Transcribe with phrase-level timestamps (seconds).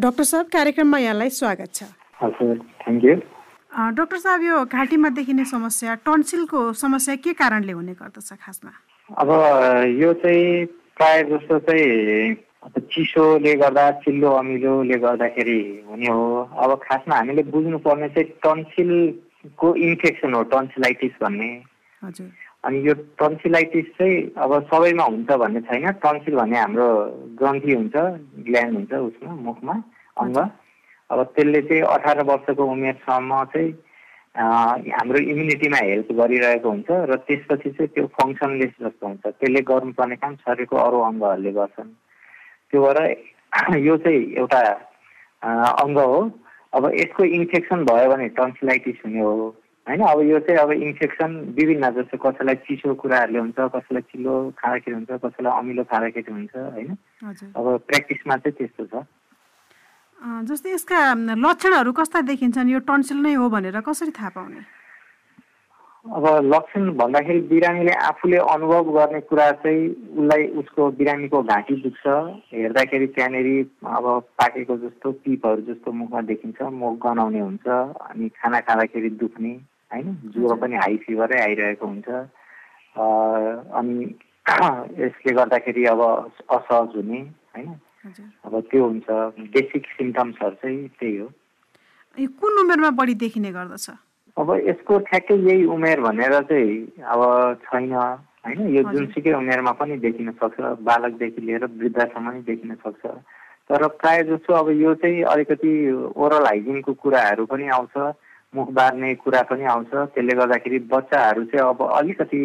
[0.00, 1.84] Doctor साहब कार्यक्रममा यहाँलाई स्वागत छ।
[2.20, 3.14] थ्याङ्क यू
[3.96, 8.72] डाक्टर साहब यो घाँटीमा देखिने समस्या टन्सिलको समस्या के कारणले हुने गर्दछ खासमा?
[9.10, 9.28] अब
[10.00, 10.64] यो चाहिँ
[10.96, 12.34] प्रायः जस्तो चाहिँ
[12.80, 15.60] चिसोले गर्दा चिल्लो अमिलोले गर्दाखेरि
[15.90, 21.50] हुने हो। अब खासमा हामीले बुझ्नुपर्ने चाहिँ टन्सिलको इन्फेक्सन हो टन्सिलाइटिस भन्ने।
[22.04, 22.32] हजुर।
[22.64, 26.88] अनि यो टन्सिलाइटिस चाहिँ अब सबैमा हुन्छ भन्ने छैन। टन्सिल भन्ने हाम्रो
[27.40, 27.96] ग्रन्थी हुन्छ
[28.46, 29.74] ग्ल्यान्ड हुन्छ उसमा मुखमा
[30.20, 30.36] अङ्ग।
[31.10, 33.70] अब त्यसले चाहिँ अठार वर्षको उमेरसम्म चाहिँ
[34.36, 40.34] हाम्रो इम्युनिटीमा हेल्प गरिरहेको हुन्छ र त्यसपछि चाहिँ त्यो फङ्सनलेस जस्तो हुन्छ। त्यसले गर्नुपर्ने काम
[40.44, 41.90] शरीरको अरू अङ्गहरूले गर्छन्।
[42.70, 42.98] त्यो भएर
[43.88, 44.60] यो चाहिँ एउटा
[45.82, 46.20] अङ्ग हो।
[46.72, 49.34] अब यसको इन्फेक्सन भयो भने टन्सिलाइटिस हुने हो।
[49.90, 54.94] होइन अब यो चाहिँ अब इन्फेक्सन विभिन्न जस्तो कसैलाई चिसो कुराहरूले हुन्छ कसैलाई चिल्लो खाँदाखेरि
[54.96, 56.90] हुन्छ कसैलाई अमिलो खाँदाखेरि हुन्छ होइन।
[57.58, 59.02] अब प्र्याक्टिसमा चाहिँ त्यस्तो छ।
[60.46, 60.98] जस्तै यसका
[61.42, 62.70] लक्षणहरू कस्ता देखिन्छन्?
[62.70, 64.62] यो टन्सिल नै हो भनेर कसरी थाहा पाउने?
[66.00, 72.04] अब लक्षण भन्दाखेरि बिरामीले आफूले अनुभव गर्ने कुरा चाहिँ उसलाई उसको बिरामीको घाँटी दुख्छ।
[72.52, 73.48] हेर्दाखेरि त्यहाँनिर
[73.84, 74.06] अब
[74.38, 79.52] पाकेको जस्तो पिपहरू जस्तो मुखमा देखिन्छ मुख गनाउने हुन्छ अनि खाना खाँदाखेरि दुख्ने।
[79.92, 80.16] होइन?
[80.34, 82.08] ज्वरो पनि हाई फिभरै आइरहेको हुन्छ।
[83.74, 84.14] अनि
[85.04, 86.00] यसले गर्दाखेरि अब
[86.50, 87.20] असहज हुने
[87.56, 87.74] होइन?
[88.44, 89.06] अब त्यो हुन्छ।
[89.54, 91.28] बेसिक सिम्टम्सहरू चाहिँ त्यही हो।
[92.40, 93.90] कुन उमेरमा बढी देखिने गर्दछ?
[94.36, 97.20] अब यसको ठ्याक्कै यही उमेर भनेर चाहिँ अब
[97.64, 98.60] छैन होइन?
[98.74, 103.06] यो जुनसुकै उमेरमा पनि देखिन सक्छ। बालकदेखि लिएर वृद्धसम्म नै देखिन सक्छ।
[103.70, 105.72] तर प्रायः जसो अब यो चाहिँ अलिकति
[106.16, 107.94] ओरल हाइजिनको कुराहरू पनि आउँछ।
[108.54, 112.42] मुख बार्ने कुरा पनि आउँछ। त्यसले गर्दाखेरि बच्चाहरू चाहिँ अब अलिकति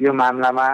[0.00, 0.66] यो मामलामा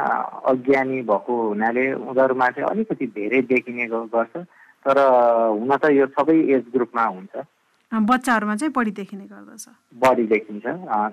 [0.51, 4.37] अज्ञानी भएको हुनाले उनीहरूमा चाहिँ अलिकति धेरै देखिने गर्छ।
[4.85, 7.45] तर हुन त यो सबै एज ग्रुपमा हुन्छ।
[7.93, 9.67] बच्चाहरूमा चाहिँ बढी देखिने गर्दछ।
[10.01, 10.65] बढी देखिन्छ।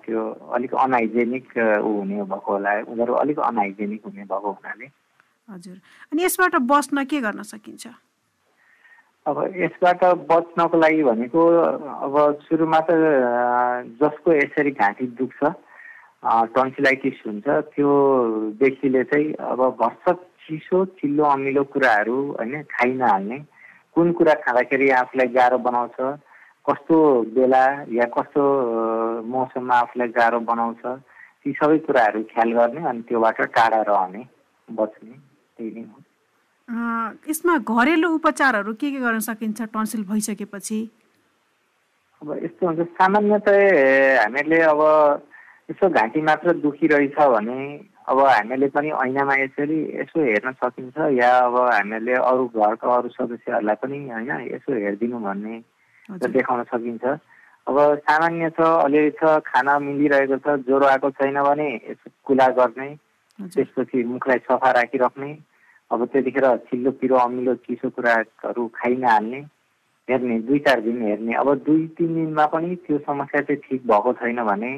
[0.05, 0.21] त्यो
[0.55, 1.47] अलिक अनहाइजेनिक
[1.83, 4.85] ऊ हुने भएको होला। उनीहरू अलिक अनहाइजेनिक हुने भएको हुनाले।
[5.49, 5.77] हजुर।
[6.11, 7.87] अनि यसबाट बस्न के गर्न सकिन्छ?
[9.27, 11.41] अब यसबाट बच्नको लागि भनेको
[12.05, 12.95] अब सुरुमा त
[13.99, 15.51] जसको यसरी घाँटी दुख्छ
[16.55, 17.89] टन्सिलाइटिस हुन्छ त्यो
[18.61, 23.39] व्यक्तिले चाहिँ अब भर्सक चिसो चिल्लो अमिलो कुराहरू होइन खाइ नहाल्ने
[23.95, 25.97] कुन कुरा खाँदाखेरि आफूलाई गाह्रो बनाउँछ
[26.65, 26.97] कस्तो
[27.35, 27.63] बेला
[27.99, 28.43] या कस्तो
[29.35, 30.81] मौसममा आफूलाई गाह्रो बनाउँछ
[31.43, 34.23] ती सबै कुराहरू ख्याल गर्ने अनि त्योबाट टाढा रहने
[34.67, 35.26] बच्ने।
[37.29, 40.79] यसमा घरेलु उपचारहरू के के गर्न सकिन्छ टन्सिल भइसकेपछि?
[42.21, 43.57] अब यस्तो हुन्छ सामान्यतः
[44.19, 44.81] हामीहरूले अब
[45.71, 47.59] यसो घाँटी मात्र दुखिरहेछ भने
[48.09, 53.75] अब हामीहरूले पनि ऐनामा यसरी यसो हेर्न सकिन्छ या अब हामीहरूले अरू घरका अरू सदस्यहरूलाई
[53.83, 55.55] पनि होइन यसो हेरिदिनु भन्ने
[56.09, 57.03] देखाउन सकिन्छ।
[57.67, 62.89] अब सामान्य छ अलिअलि छ खाना मिलिरहेको छ ज्वरो आएको छैन भने यसो कुला गर्ने
[63.39, 65.31] त्यसपछि मुखलाई सफा राखिराख्ने
[65.91, 69.39] अब त्यतिखेर चिल्लो पिरो अमिलो चिसो कुराहरू खाइ नहाल्ने
[70.07, 74.13] हेर्ने दुई चार दिन हेर्ने। अब दुई तिन दिनमा पनि त्यो समस्या चाहिँ ठिक भएको
[74.19, 74.71] छैन भने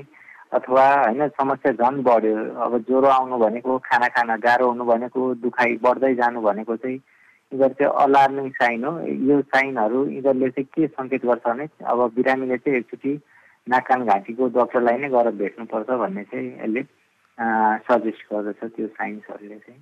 [0.58, 5.78] अथवा होइन समस्या झन् बढ्यो। अब ज्वरो आउनु भनेको खाना खान गाह्रो हुनु भनेको दुखाइ
[5.84, 8.94] बढ्दै जानु भनेको चाहिँ यिनीहरू चाहिँ अलार्मिङ साइन हो।
[9.30, 13.14] यो साइनहरू यिनीहरूले चाहिँ के सङ्केत गर्छ भने अब बिरामीले चाहिँ एकचोटि
[13.68, 16.81] नाक कान घाँटीको डक्टरलाई नै गएर भेट्नुपर्छ भन्ने चाहिँ यसले
[17.90, 19.81] सजेस्ट गर्दछ त्यो साइन्सहरूले चाहिँ।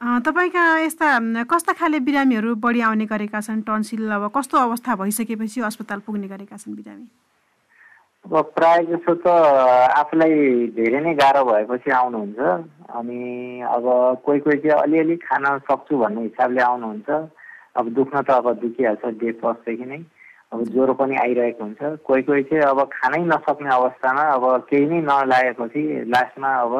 [0.00, 3.60] तपाईँका यस्ता कस्ता खाले बिरामीहरू बढी आउने गरेका छन्?
[3.68, 7.04] टन्सिल अब कस्तो अवस्था भइसकेपछि अस्पताल पुग्ने गरेका छन् बिरामी?
[8.24, 12.40] अब प्रायः जसो त आफूलाई धेरै नै गाह्रो भएपछि आउनुहुन्छ।
[12.96, 13.20] अनि
[13.60, 13.84] अब
[14.24, 17.08] कोही कोही चाहिँ अलिअलि खान सक्छु भन्ने हिसाबले आउनुहुन्छ।
[17.76, 20.00] अब दुख्न त अब दुखिहाल्छ डे फर्स्टदेखि नै।
[20.52, 25.00] अब ज्वरो पनि आइरहेको हुन्छ। कोही कोही चाहिँ अब खानै नसक्ने अवस्थामा अब केही नै
[25.04, 26.72] नलागेपछि लास्टमा अब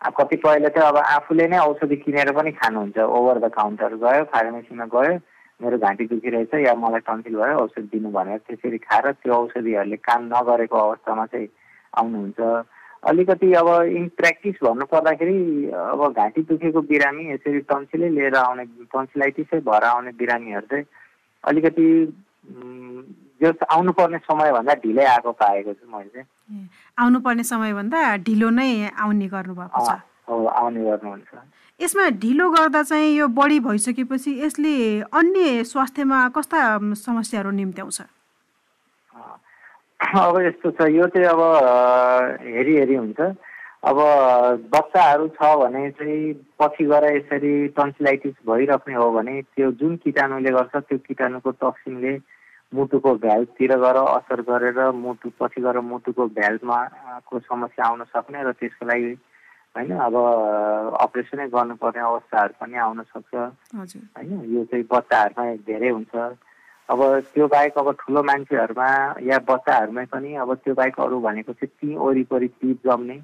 [0.00, 5.18] कतिपयले चाहिँ अब आफूले नै औषधि किनेर पनि खानुहुन्छ। ओभर द काउन्टर गयो फार्मेसीमा गयो
[5.60, 10.20] मेरो घाँटी दुखिरहेछ या मलाई टन्सिल भयो औषधि दिनु भनेर त्यसरी खाएर त्यो औषधिहरूले काम
[10.30, 11.48] नगरेको अवस्थामा चाहिँ
[11.98, 12.40] आउनुहुन्छ।
[13.10, 13.68] अलिकति अब
[13.98, 15.38] इन प्र्याक्टिस भन्नु पर्दाखेरि
[15.70, 20.86] अब घाँटी दुखेको बिरामी यसरी टन्सिलै लिएर आउने टन्सिलाइटिसै भएर आउने बिरामीहरू चाहिँ
[21.44, 21.86] अलिकति
[23.42, 26.68] जो आउनुपर्ने समयभन्दा ढिलै आएको पाएको छु मैले चाहिँ।
[26.98, 29.90] आउनुपर्ने समयभन्दा ढिलो नै आउने गर्नुभएको छ।
[30.28, 31.32] आउने गर्नुहुन्छ।
[31.80, 34.74] यसमा ढिलो गर्दा चाहिँ यो बढी भइसकेपछि यसले
[35.14, 36.58] अन्य स्वास्थ्यमा कस्ता
[37.06, 38.00] समस्याहरू निम्त्याउँछ?
[40.02, 41.40] अब यस्तो छ यो चाहिँ अब
[42.42, 43.20] हेरी हेरी हुन्छ।
[43.78, 43.98] अब
[44.74, 50.74] बच्चाहरू छ भने चाहिँ पछि गएर यसरी टन्सिलाइटिस भइराख्ने हो भने त्यो जुन किटाणुले गर्छ
[50.76, 52.12] त्यो किटाणुको टक्सिनले
[52.72, 56.78] मुटुको भ्याल्भतिर गएर असर गरेर मुटु पछि गएर मुटुको भ्याल्भमा
[57.26, 59.12] को समस्या आउन सक्ने र त्यसको लागि
[59.76, 60.14] होइन अब
[61.00, 66.14] अपरेसनै गर्नुपर्ने अवस्थाहरू पनि आउन सक्छ। होइन यो चाहिँ बच्चाहरूमा धेरै हुन्छ।
[66.88, 67.00] अब
[67.32, 68.90] त्यो बाहेक अब ठुलो मान्छेहरूमा
[69.22, 73.18] या बच्चाहरूमै पनि अब त्यो बाहेक अरू भनेको चाहिँ ती वरिपरि पिप जम्ने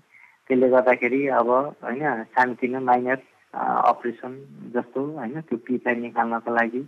[0.49, 1.49] त्यसले गर्दाखेरि अब
[1.85, 3.19] होइन सानोतिनो माइनर
[3.55, 4.33] अपरेसन
[4.75, 6.83] जस्तो होइन त्यो पिपलाई निकाल्नको लागि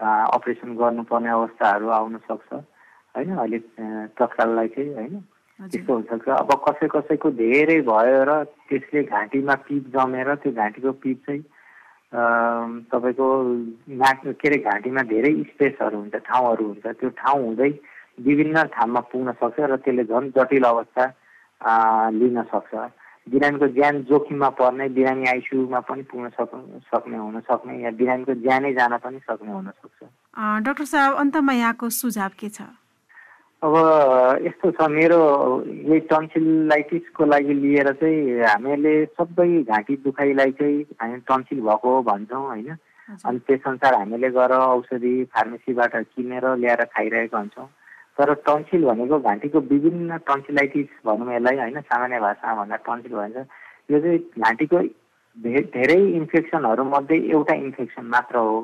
[0.00, 2.52] अपरेसन गर्नुपर्ने अवस्थाहरू आउन सक्छ।
[3.16, 3.58] होइन अहिले
[4.18, 5.14] तत्काललाई चाहिँ होइन
[5.60, 8.32] त्यस्तो हुनसक्छ अब कसै कसैको धेरै भयो र
[8.68, 11.42] त्यसले घाँटीमा पिप जमेर त्यो घाँटीको पिप चाहिँ
[12.92, 13.28] तपाईँको
[14.00, 17.70] नाक के अरे घाँटीमा धेरै स्पेसहरू हुन्छ ठाउँहरू हुन्छ। त्यो ठाउँ हुँदै
[18.26, 21.04] विभिन्न ठाउँमा पुग्न सक्छ र त्यसले झन् जटिल अवस्था
[22.20, 22.72] लिन सक्छ।
[23.26, 26.54] बिरामीको ज्यान जोखिममा पर्ने बिरामी आइसियुमा पनि पुग्न सक्
[26.94, 30.00] सक्ने हुन सक्ने या बिरामीको ज्यानै जान पनि सक्ने हुनसक्छ
[30.66, 32.62] डाक्टर साहब अन्तमा यहाँको सुझाव के छ?
[33.62, 33.74] अब
[34.46, 35.18] यस्तो छ मेरो
[35.66, 42.76] यही टन्सिलाइटिसको लागि लिएर चाहिँ हामीले सबै घाँटी दुखाइलाई चाहिँ हामी टन्सिल भएको भन्छौँ होइन?
[43.26, 47.68] अनि त्यसअनुसार हामीले गएर औषधि फार्मेसीबाट किनेर ल्याएर खाइरहेका हुन्छौँ।
[48.18, 53.36] तर टन्सिल भनेको घाँटीको विभिन्न टन्सिलाइटिस भनौँ यसलाई होइन सामान्य भाषामा भन्दा टन्सिल भन्छ।
[53.90, 54.78] यो चाहिँ घाँटीको
[55.76, 58.58] धेरै इन्फेक्सनहरूमध्ये एउटा इन्फेक्सन मात्र हो।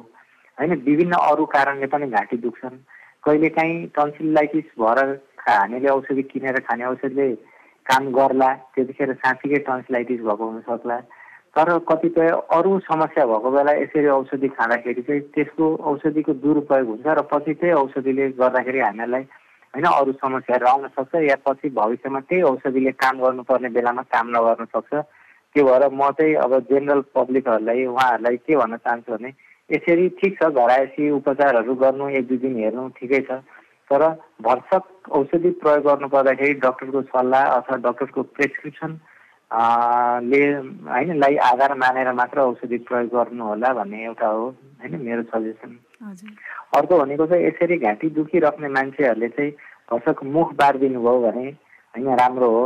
[0.59, 2.77] होइन विभिन्न अरू कारणले पनि घाँटी दुख्छन्।
[3.25, 4.99] कहिलेकाहीँ टन्सिलाइटिस भएर
[5.49, 7.29] हामीले औषधि किनेर खाने औषधिले
[7.87, 10.99] काम गर्ला त्यतिखेर साँच्चीकै टन्सिलाइटिस भएको हुनसक्ला
[11.57, 17.23] तर कतिपय अरू समस्या भएको बेला यसरी औषधि खाँदाखेरि चाहिँ त्यसको औषधिको दुरुपयोग हुन्छ र
[17.33, 19.25] पछि त्यही औषधिले गर्दाखेरि हामीलाई
[19.75, 24.65] होइन अरू समस्याहरू आउन सक्छ या पछि भविष्यमा त्यही औषधिले काम गर्नुपर्ने बेलामा काम नगर्न
[24.75, 24.93] सक्छ।
[25.55, 29.31] त्यो भएर म चाहिँ अब जेनरल पब्लिकहरूलाई उहाँहरूलाई के भन्न चाहन्छु भने
[29.71, 33.41] यसरी ठिक छ घरायसी उपचारहरू गर्नु एक दुई दिन हेर्नु ठिकै छ।
[33.91, 34.03] तर
[34.43, 38.93] भरसक औषधि प्रयोग गर्नु पर्दाखेरि डक्टरको सल्लाह अथवा डक्टरको प्रेसक्रिप्सन
[40.31, 40.43] ले
[40.89, 44.45] होइन लाई आधार मानेर मात्र औषधि प्रयोग गर्नु होला भन्ने एउटा हो
[44.81, 49.51] होइन मेरो सजेसन अर्को भनेको चाहिँ यसरी घाँटी दुखिराख्ने मान्छेहरूले चाहिँ
[49.91, 51.47] भर्सक मुख बारिदिनु भयो भने
[51.95, 52.65] होइन राम्रो हो।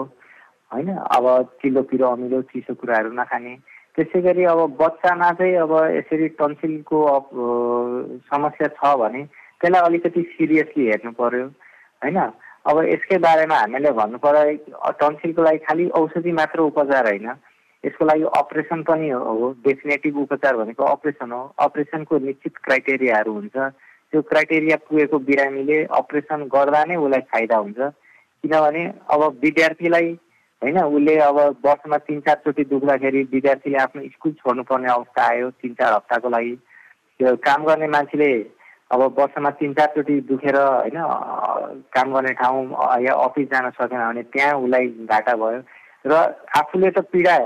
[0.73, 1.25] होइन अब
[1.63, 3.55] चिल्लो पिरो अमिलो चिसो कुराहरू नखाने।
[3.97, 6.99] त्यसै गरी अब बच्चामा चाहिँ अब यसरी टन्सिलको
[8.31, 9.23] समस्या छ भने
[9.61, 11.47] त्यसलाई अलिकति सिरियसली हेर्नु पर्यो।
[12.03, 12.19] होइन
[12.67, 17.29] अब यसकै बारेमा हामीले भन्नु पर्यो टन्सिलको लागि खालि औषधि मात्र उपचार होइन।
[17.87, 23.57] यसको लागि अपरेसन पनि हो डेफिनेटिभ उपचार भनेको अपरेसन हो। अपरेसनको निश्चित क्राइटेरियाहरू हुन्छ।
[24.13, 27.79] त्यो क्राइटेरिया पुगेको बिरामीले अपरेसन गर्दा नै उसलाई फाइदा हुन्छ।
[28.45, 30.11] किनभने अब विद्यार्थीलाई
[30.63, 35.93] होइन उसले अब वर्षमा तिन चारचोटि दुख्दाखेरि विद्यार्थीले आफ्नो स्कुल छोड्नुपर्ने अवस्था आयो तिन चार
[35.93, 36.55] हप्ताको लागि।
[37.21, 38.31] त्यो काम गर्ने मान्छेले
[38.91, 40.99] अब वर्षमा तिन चारचोटि दुखेर होइन
[41.95, 42.63] काम गर्ने ठाउँ
[43.05, 45.63] या अफिस जान सकेन भने त्यहाँ उसलाई घाटा भयो।
[46.07, 46.13] र
[46.57, 47.37] आफूले त पीडा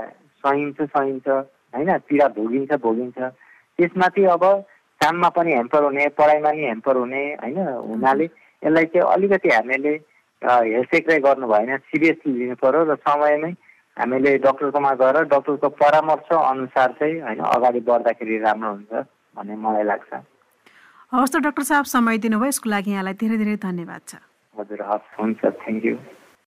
[0.43, 3.17] सहिन्छ सहिन्छ होइन पीडा भोगिन्छ भोगिन्छ।
[3.79, 4.43] त्यसमाथि अब
[5.01, 7.57] काममा पनि हेम्पर हुने पढाइमा नि हेम्पर हुने होइन
[7.89, 9.93] हुनाले यसलाई चाहिँ अलिकति हामीले
[10.41, 13.51] हेरसेक्राइ गर्नु भएन सिरियसली लिनु पऱ्यो र समयमै
[13.97, 18.91] हामीले डक्टरकोमा गएर डक्टरको परामर्श अनुसार चाहिँ होइन अगाडि बढ्दाखेरि राम्रो हुन्छ
[19.35, 20.11] भन्ने मलाई लाग्छ।
[21.11, 24.15] हवस् त डक्टर साहब समय दिनुभयो। यसको लागि यहाँलाई धेरै धेरै धन्यवाद छ।
[24.55, 25.95] हजुर हस् हुन्छ। Thank you